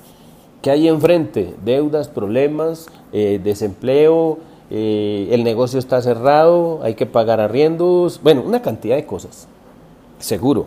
[0.63, 1.55] ¿Qué hay enfrente?
[1.65, 4.39] Deudas, problemas, eh, desempleo,
[4.71, 9.49] eh, el negocio está cerrado, hay que pagar arriendos, bueno, una cantidad de cosas.
[10.19, 10.67] Seguro.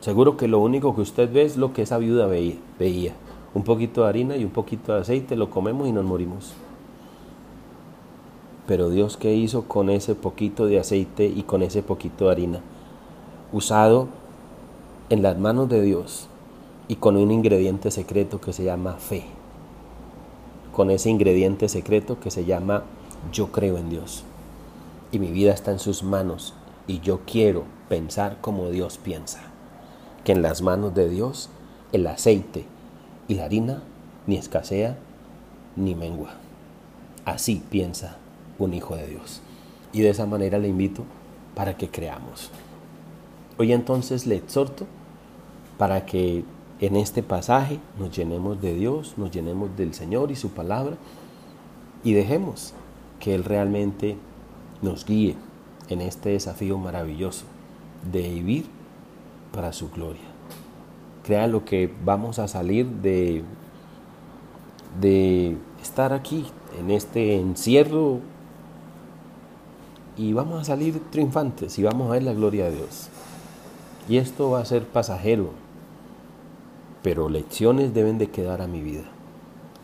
[0.00, 2.56] Seguro que lo único que usted ve es lo que esa viuda veía.
[2.80, 3.12] veía.
[3.54, 6.54] Un poquito de harina y un poquito de aceite, lo comemos y nos morimos.
[8.66, 12.60] Pero Dios, ¿qué hizo con ese poquito de aceite y con ese poquito de harina?
[13.52, 14.08] Usado
[15.10, 16.28] en las manos de Dios
[16.88, 19.24] y con un ingrediente secreto que se llama fe.
[20.72, 22.84] Con ese ingrediente secreto que se llama
[23.32, 24.24] yo creo en Dios.
[25.10, 26.54] Y mi vida está en sus manos
[26.86, 29.40] y yo quiero pensar como Dios piensa.
[30.24, 31.50] Que en las manos de Dios
[31.92, 32.64] el aceite
[33.28, 33.82] y la harina
[34.26, 34.96] ni escasea
[35.76, 36.30] ni mengua.
[37.24, 38.16] Así piensa
[38.58, 39.40] un hijo de Dios.
[39.92, 41.04] Y de esa manera le invito
[41.54, 42.50] para que creamos.
[43.58, 44.86] Hoy entonces le exhorto
[45.76, 46.44] para que
[46.82, 50.96] en este pasaje nos llenemos de Dios, nos llenemos del Señor y su palabra
[52.02, 52.74] y dejemos
[53.20, 54.16] que Él realmente
[54.82, 55.36] nos guíe
[55.88, 57.44] en este desafío maravilloso
[58.10, 58.66] de vivir
[59.52, 60.24] para su gloria.
[61.22, 63.44] Crea lo que vamos a salir de,
[65.00, 66.46] de estar aquí
[66.80, 68.18] en este encierro
[70.16, 73.08] y vamos a salir triunfantes y vamos a ver la gloria de Dios.
[74.08, 75.50] Y esto va a ser pasajero,
[77.02, 79.04] pero lecciones deben de quedar a mi vida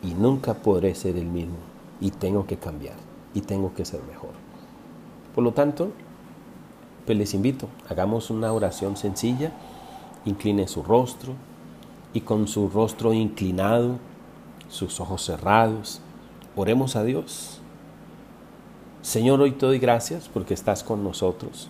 [0.01, 1.57] y nunca podré ser el mismo
[1.99, 2.95] y tengo que cambiar
[3.33, 4.31] y tengo que ser mejor.
[5.35, 5.91] Por lo tanto,
[7.05, 9.51] pues les invito, hagamos una oración sencilla,
[10.25, 11.33] incline su rostro
[12.13, 13.97] y con su rostro inclinado,
[14.69, 16.01] sus ojos cerrados,
[16.55, 17.59] oremos a Dios.
[19.01, 21.69] Señor, hoy te doy gracias porque estás con nosotros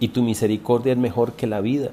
[0.00, 1.90] y tu misericordia es mejor que la vida.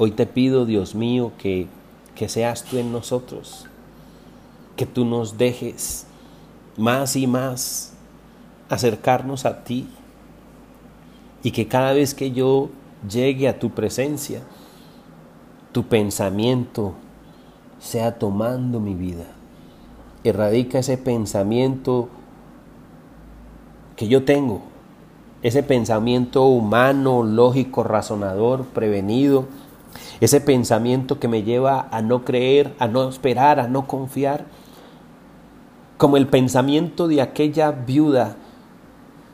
[0.00, 1.66] Hoy te pido, Dios mío, que,
[2.14, 3.66] que seas tú en nosotros,
[4.76, 6.06] que tú nos dejes
[6.76, 7.94] más y más
[8.68, 9.88] acercarnos a ti
[11.42, 12.68] y que cada vez que yo
[13.10, 14.42] llegue a tu presencia,
[15.72, 16.94] tu pensamiento
[17.80, 19.26] sea tomando mi vida.
[20.22, 22.08] Erradica ese pensamiento
[23.96, 24.62] que yo tengo,
[25.42, 29.46] ese pensamiento humano, lógico, razonador, prevenido,
[30.20, 34.46] ese pensamiento que me lleva a no creer, a no esperar, a no confiar,
[35.96, 38.36] como el pensamiento de aquella viuda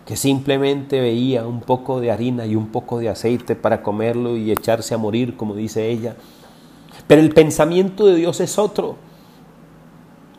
[0.07, 4.51] que simplemente veía un poco de harina y un poco de aceite para comerlo y
[4.51, 6.17] echarse a morir, como dice ella.
[7.07, 8.97] Pero el pensamiento de Dios es otro.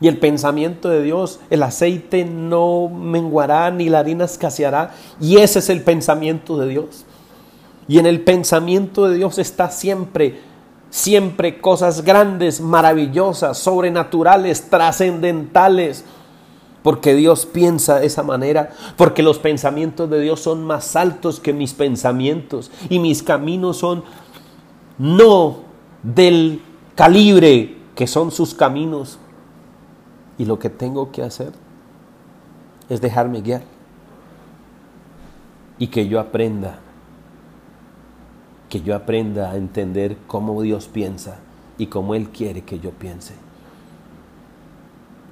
[0.00, 4.94] Y el pensamiento de Dios, el aceite no menguará ni la harina escaseará.
[5.20, 7.06] Y ese es el pensamiento de Dios.
[7.88, 10.40] Y en el pensamiento de Dios está siempre,
[10.90, 16.04] siempre cosas grandes, maravillosas, sobrenaturales, trascendentales.
[16.82, 21.52] Porque Dios piensa de esa manera, porque los pensamientos de Dios son más altos que
[21.52, 24.04] mis pensamientos y mis caminos son
[24.98, 25.58] no
[26.04, 26.62] del
[26.94, 29.18] calibre que son sus caminos.
[30.38, 31.52] Y lo que tengo que hacer
[32.88, 33.62] es dejarme guiar
[35.78, 36.78] y que yo aprenda
[38.68, 41.38] que yo aprenda a entender cómo Dios piensa
[41.78, 43.34] y cómo Él quiere que yo piense.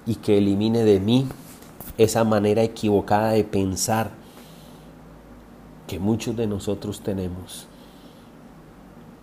[0.06, 1.26] Y que elimine de mí
[1.98, 4.10] esa manera equivocada de pensar
[5.86, 7.66] que muchos de nosotros tenemos.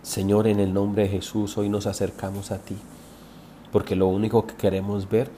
[0.02, 2.76] Señor, en el nombre de Jesús, hoy nos acercamos a ti,
[3.70, 5.30] porque lo único que queremos ver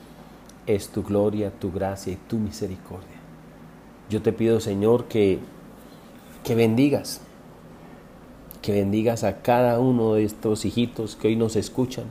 [0.66, 3.08] es tu gloria, tu gracia y tu misericordia.
[4.08, 5.38] Yo te pido, Señor, que,
[6.42, 7.20] que bendigas
[8.64, 12.04] que bendigas a cada uno de estos hijitos que hoy nos escuchan,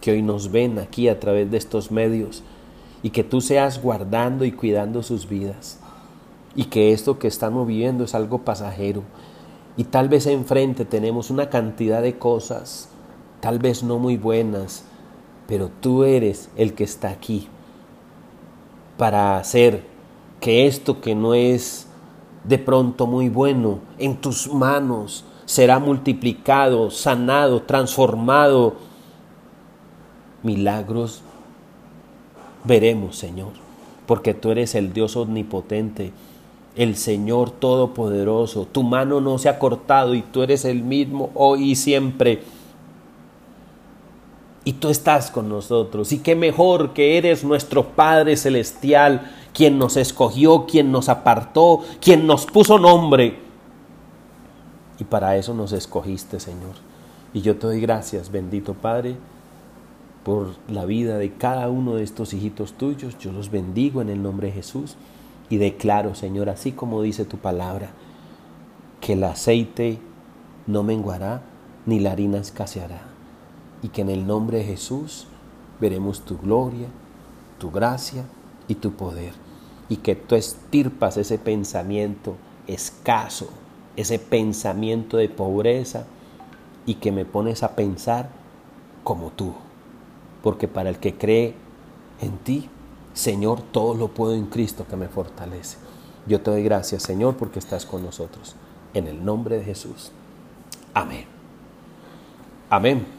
[0.00, 2.44] que hoy nos ven aquí a través de estos medios
[3.02, 5.80] y que tú seas guardando y cuidando sus vidas
[6.54, 9.02] y que esto que estamos viviendo es algo pasajero.
[9.76, 12.88] Y tal vez enfrente tenemos una cantidad de cosas,
[13.40, 14.84] tal vez no muy buenas,
[15.48, 17.48] pero tú eres el que está aquí
[18.96, 19.82] para hacer
[20.38, 21.88] que esto que no es
[22.44, 28.74] de pronto muy bueno en tus manos será multiplicado, sanado, transformado.
[30.42, 31.22] Milagros
[32.64, 33.52] veremos, Señor,
[34.04, 36.12] porque tú eres el Dios omnipotente,
[36.76, 38.68] el Señor todopoderoso.
[38.70, 42.42] Tu mano no se ha cortado y tú eres el mismo hoy y siempre.
[44.64, 46.12] Y tú estás con nosotros.
[46.12, 52.26] Y qué mejor que eres nuestro Padre Celestial, quien nos escogió, quien nos apartó, quien
[52.26, 53.47] nos puso nombre
[54.98, 56.74] Y para eso nos escogiste, Señor.
[57.32, 59.16] Y yo te doy gracias, bendito Padre,
[60.24, 63.18] por la vida de cada uno de estos hijitos tuyos.
[63.18, 64.96] Yo los bendigo en el nombre de Jesús
[65.48, 67.90] y declaro, Señor, así como dice tu palabra,
[69.00, 69.98] que el aceite
[70.66, 71.42] no menguará
[71.86, 73.02] ni la harina escaseará.
[73.82, 75.26] Y que en el nombre de Jesús
[75.80, 76.88] veremos tu gloria,
[77.58, 78.24] tu gracia
[78.66, 79.32] y tu poder.
[79.88, 82.34] Y que tú estirpas ese pensamiento
[82.66, 83.48] escaso,
[83.98, 86.06] ese pensamiento de pobreza
[86.86, 88.30] y que me pones a pensar
[89.02, 89.54] como tú.
[90.40, 91.54] Porque para el que cree
[92.20, 92.70] en ti,
[93.12, 95.78] Señor, todo lo puedo en Cristo que me fortalece.
[96.28, 98.54] Yo te doy gracias, Señor, porque estás con nosotros.
[98.94, 100.12] En el nombre de Jesús.
[100.94, 101.24] Amén.
[102.70, 103.17] Amén.